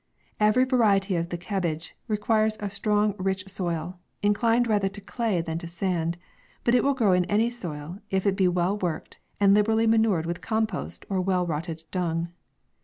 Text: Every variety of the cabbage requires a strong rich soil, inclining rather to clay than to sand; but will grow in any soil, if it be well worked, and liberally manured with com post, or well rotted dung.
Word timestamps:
Every 0.39 0.63
variety 0.63 1.15
of 1.15 1.29
the 1.29 1.37
cabbage 1.37 1.95
requires 2.07 2.57
a 2.59 2.71
strong 2.71 3.13
rich 3.19 3.47
soil, 3.47 3.99
inclining 4.23 4.63
rather 4.67 4.89
to 4.89 4.99
clay 4.99 5.41
than 5.41 5.59
to 5.59 5.67
sand; 5.67 6.17
but 6.63 6.73
will 6.73 6.95
grow 6.95 7.11
in 7.11 7.25
any 7.25 7.51
soil, 7.51 7.99
if 8.09 8.25
it 8.25 8.35
be 8.35 8.47
well 8.47 8.75
worked, 8.79 9.19
and 9.39 9.53
liberally 9.53 9.85
manured 9.85 10.25
with 10.25 10.41
com 10.41 10.65
post, 10.65 11.05
or 11.07 11.21
well 11.21 11.45
rotted 11.45 11.83
dung. 11.91 12.29